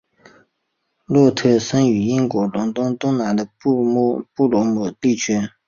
[1.05, 3.83] 洛特生于英国伦敦东南的布
[4.39, 5.51] 罗姆利区。